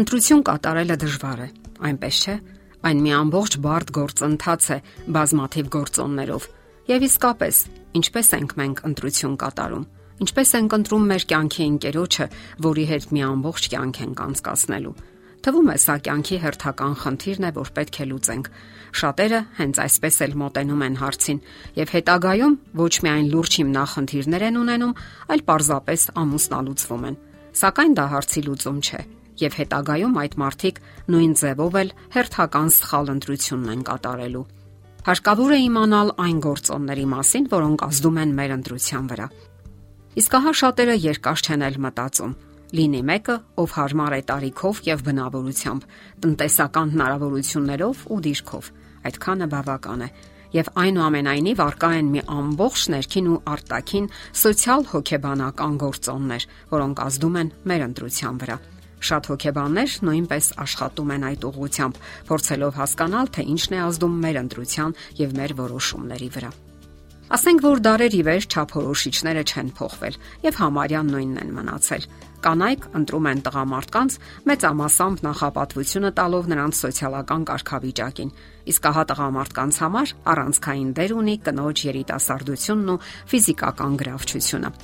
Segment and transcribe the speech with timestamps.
[0.00, 1.46] Ընտրություն կատարելը դժվար է,
[1.84, 2.34] այնպես չէ։
[2.88, 4.78] Այն մի ամբողջ բարդ գործընթաց է
[5.16, 6.46] բազմաթիվ գործոններով։
[6.88, 7.58] Եվ իսկապես,
[8.00, 9.84] ինչպես ենք մենք ընտրություն կատարում։
[10.24, 12.26] Ինչպես ենք ընտրում մեր կյանքի ընկերոջը,
[12.64, 14.96] որի հետ մի ամբողջ կյանք ենք անցկացնելու։
[15.40, 18.50] Թվում է սա կյանքի հերթական խնդիրն է, որ պետք է լուծենք։
[19.00, 21.44] Շատերը հենց այսպես էլ մոտենում են հարցին
[21.76, 24.98] եւ հետագայում ոչ միայն լուրջ հիմնախնդիրներ են ունենում,
[25.32, 27.22] այլ պարզապես ամուսնալուծվում են։
[27.60, 29.00] Սակայն դա հարցի լուծում չէ
[29.40, 30.80] եւ հետագայում այդ մարդիկ
[31.14, 34.46] նույն ձևով էլ հերթական սխալ ընտրությունն են կատարելու։
[35.00, 39.26] Հարկավոր է իմանալ այն գործոնների մասին, որոնք ազդում են մեր ընտրության վրա։
[40.20, 42.34] Իսկ ահա շատերը երկար չեն էլ մտածում։
[42.70, 45.86] Լինի մեկը, ով հարմար է տարիքով եւ բնավորությամբ,
[46.22, 48.68] տնտեսական հնարավորություններով ու դիրքով։
[49.10, 50.08] Այդքանը բավական է
[50.54, 57.52] եւ այնուամենայնիվ արկա են մի ամբողջ ներքին ու արտաքին սոցիալ հոգեբանական գործոններ, որոնք ազդում են
[57.70, 58.56] մեր ընտրության վրա։
[59.00, 64.98] Շատ հոգեբաններ նույնպես աշխատում են այդ ուղղությամբ, փորձելով հասկանալ, թե ինչն է ազդում մեր ընտրության
[65.24, 66.52] եւ մեր որոշումների վրա։
[67.30, 72.06] Ասենք որ դարերի վեր չափորոշիչները չեն փոխվել եւ համարյա նույնն են մնացել։
[72.40, 74.16] Կանայք ընտրում են տղամարդկանց
[74.50, 78.34] մեծամասամբ նախապատվությունը տալով նրանց սոցիալական կարգավիճակին։
[78.72, 84.74] Իսկ ահա տղամարդկանց համար առանցքային դեր ունի կնոջ երիտասարդությունն ու ֆիզիկական գրավչությունը։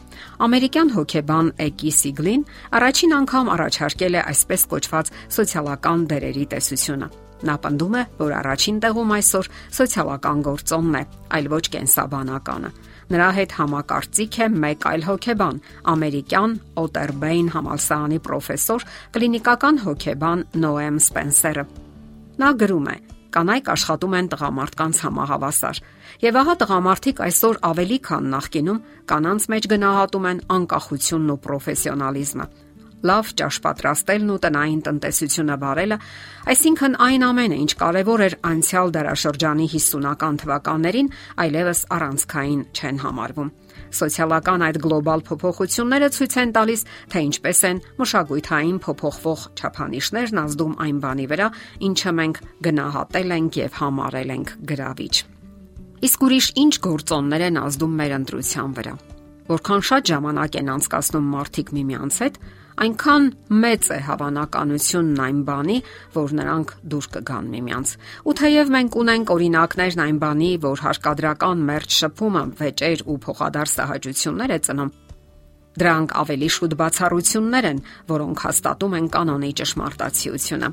[0.46, 7.96] Ամերիկյան հոկեբան Էկի Սիգլին առաջին անգամ առաջարկել է այսպես կոչված սոցիալական դերերի տեսությունը։ Նա պնդում
[8.00, 11.02] է, որ առաջին տեղում այսօր սոցիալական գործոնն է,
[11.36, 12.70] այլ ոչ կենսաբանականը։
[13.06, 15.58] Նրա հետ համակարծիք է մեկ այլ հոգեբան,
[15.92, 21.64] ամերիկյան Օտերբեյն համալսարանի պրոֆեսոր, կլինիկական հոգեբան Նոեմ Սպենսերը։
[22.40, 22.96] Նա գրում է.
[23.36, 25.80] կանայք աշխատում են տղամարդկանց համահավասար։
[26.24, 32.46] Եվ ահա տղամարդիկ այսօր ավելի քան նախկինում կանանց մեջ գնահատում են անկախությունն ու պրոֆեսիոնալիզմը
[33.10, 35.98] լավ ճաշ պատրաստելն ու տնային տնտեսությունը վարելը,
[36.52, 41.12] այսինքն այն ամենը, ինչ կարևոր էր անցյալ դարաշրջանի 50-ական թվականներին,
[41.46, 43.50] այլևս առանցքային չեն համարվում։
[43.96, 51.00] Սոցիալական այդ գլոբալ փոփոխությունները ցույց են տալիս, թե ինչպես են մշակույթային փոփոխվող չափանիշներն ազդում այն
[51.06, 51.48] բանի վրա,
[51.88, 55.14] ինչը մենք գնահատել ենք եւ համարել ենք գրավիչ։
[56.06, 58.96] Իսկ ուրիշ ինչ գործոններ են ազդում մեր ընտրության վրա։
[59.46, 62.38] Որքան շատ ժամանակ են անցկасնում մարդիկ միմյանց հետ,
[62.76, 63.26] այնքան
[63.62, 65.76] մեծ է հավանականությունն այն բանի,
[66.16, 67.92] որ նրանք դուր կգան միմյանց։
[68.26, 74.56] Ու թեև մենք ունենք օրինակներն այն բանի, որ հարկադրական մերջ շփումը, վեճեր ու փոխադարձ սահաճություններ
[74.56, 74.90] է ծնում,
[75.76, 77.80] դրանք ավելի շուտ բացառություններ են,
[78.10, 80.70] որոնք հաստատում են կանոնի ճշմարտացիությունը։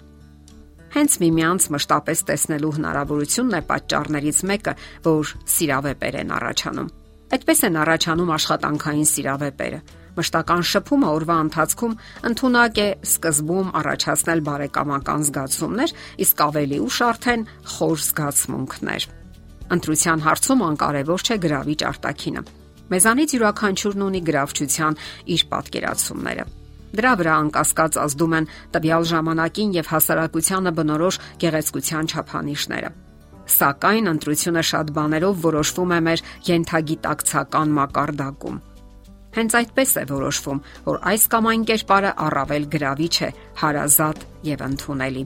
[0.94, 4.76] Հենց միմյանց մշտապես տեսնելու հնարավորությունն է պատճառներից մեկը,
[5.08, 7.03] որ սիրավեպեր են առաջանում։
[7.34, 9.82] Այդպես են առաջանում աշխատանքային սիրավեպերը
[10.14, 11.94] Մշտական շփումը օրվա ընթացքում
[12.30, 19.08] ընդունակ է սկզբում առաջացնել բարեկամական զգացումներ, իսկ ավելի ուշ արդեն խոր զգացմունքներ։
[19.74, 22.44] Ընտրության հարցում անկարևոր չէ գրավիչ արտակինը։
[22.94, 25.00] Մեզանից յուրաքանչյուրն ունի գրավչության
[25.34, 26.46] իր պատկերացումները։
[26.94, 32.94] Դրա վրա անկասկած ազդում են տվյալ ժամանակին եւ հասարակությանը բնորոշ գեղեցկության չափանիշները։
[33.44, 38.60] Սակայն ընտրությունը շատ բաներով որոշվում է մեր յենթագիտակցական մակարդակում։
[39.34, 43.30] Հենց այդպես է որոշվում, որ այս կամ այն կերպարը առավել գրավիչ է,
[43.64, 45.24] հարազատ եւ ընդունելի։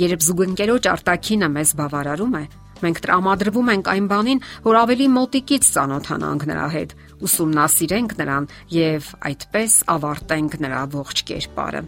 [0.00, 2.44] Երբ զուգընկերոջ արտակինը մեզ բավարարում է,
[2.86, 6.96] մենք տրամադրվում ենք այն բանին, որ ավելի մոտիկից ճանոթանանք նրա հետ,
[7.28, 11.86] ուսումնասիրենք նրան եւ այդպես ավարտենք նրա ողջ կերպարը։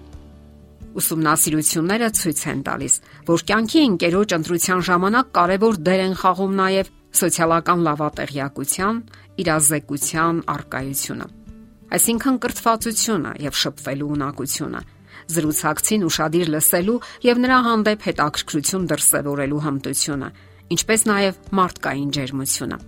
[0.99, 2.95] Ուսումնասիրությունները ցույց են տալիս,
[3.29, 9.01] որ կյանքի ընկերոջ ընտրության ժամանակ կարևոր դեր են խաղում նաև սոցիալական լավատեղյակության,
[9.43, 11.27] իրազեկության արկայությունը։
[11.89, 14.83] Այսինքն կրթվածությունը եւ շփվելու ունակությունը
[15.29, 20.29] զրուցակցին ուրشادիր լսելու եւ նրա հանդեպ հետաքրքրություն դրսեւորելու հմտությունը,
[20.79, 22.79] ինչպես նաեւ մարդկային ջերմությունը։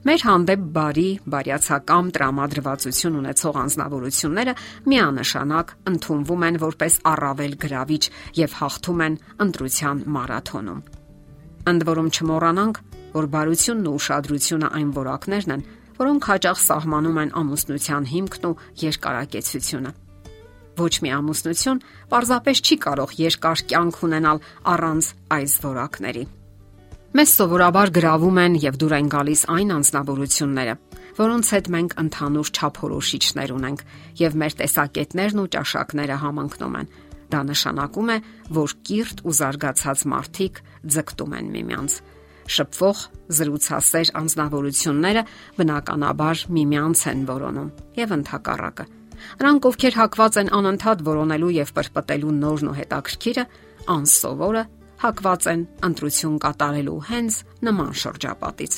[0.00, 4.54] Մեր հանդեպ բարի, բարյացակամ տրամադրվածություն ունեցող անznավորությունները
[4.88, 8.00] միանշանակ ընդունվում են որպես առավել գրավիչ
[8.40, 10.80] եւ հաղթում են ընտրության մարաթոնում։
[11.68, 12.80] Ընդ որում չմոռանանք,
[13.20, 15.68] որ բարությունն ու ուշադրությունը այն որակներն են,
[16.00, 18.58] որոնք հաճախ սահմանում են ամուսնության հիմքն ու
[18.88, 19.96] երկարակեցությունը։
[20.80, 26.24] Ոչ մի ամուսնություն պարզապես չի կարող երկար կյանք ունենալ առանց այս որակների։
[27.10, 30.74] Մեզ սովորաբար գրավում են եւ դուր են գալիս այն անznավորությունները,
[31.16, 33.82] որոնց հետ մենք ընդհանուր չափորոշիչներ ունենք
[34.20, 36.92] եւ մեր տեսակետներն ու ճաշակները համընկնում են։
[37.34, 38.16] Դա նշանակում է,
[38.60, 40.62] որ կիրթ ու զարգացած մարդիկ
[40.94, 41.98] ձգտում են միմյանց
[42.50, 43.02] շփվող
[43.40, 45.22] զրուցասեր անznավորությունները
[45.58, 48.86] բնականաբար միմյանց են որոնում եւ ընդհակառակը։
[49.20, 53.44] Նրանք, ովքեր հակված են անընդհատ որոնելու եւ պրպտելու նորն ու հետաքրքիրը,
[53.98, 54.62] անսովորը
[55.00, 58.74] հակված են ընտրություն կատարելու հենց նման շրջապատից։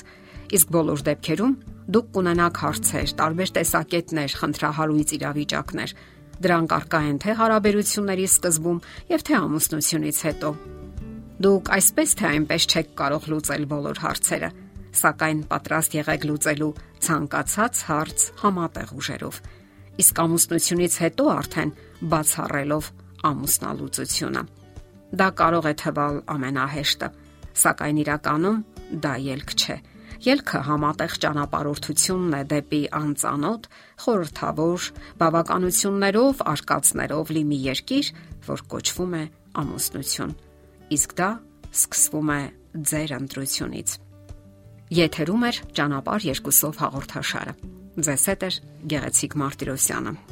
[0.53, 1.55] Իսկ բոլոր դեպքերում
[1.93, 5.95] դուք կունենաք հարցեր, տարբեր տեսակետներ, խնդրահարույց իրավիճակներ։
[6.43, 8.79] Դրանք արկա են թե հարաբերությունների սկզբում
[9.13, 10.53] եւ թե ամուսնությունից հետո։
[11.43, 14.51] Դուք այսպես թե այնպես չեք կարող լուծել բոլոր հարցերը,
[15.03, 16.73] սակայն պատրաստ եղեք լուծելու
[17.03, 19.43] ցանկացած հարց համատեղ ուժերով։
[20.03, 21.77] Իսկ ամուսնությունից հետո արդեն
[22.13, 22.91] բացառելով
[23.33, 24.62] ամուսնալուծությունը։
[25.13, 27.09] Դա կարող է թվալ ամենահեշտը,
[27.63, 28.61] սակայն իրականում
[29.05, 29.77] դա ելք չէ։
[30.23, 33.67] Ելքը համատեղ ճանապարհորդությունն է դեպի անծանոթ,
[34.05, 34.87] խորթավոր,
[35.23, 38.15] բավականություններով, արկածներով լի մի երկիր,
[38.47, 39.25] որ կոչվում է
[39.63, 40.35] ամուսնություն
[40.93, 41.29] իսկ դա
[41.73, 42.41] սկսվում է
[42.91, 43.95] ձեր ընտրությունից։
[44.99, 47.57] Եթերում է ճանապարհ երկուսով հաղորդաշարը։
[48.09, 48.53] Ձեզ հետ է
[48.93, 50.32] Գեղեցիկ Մարտիրոսյանը։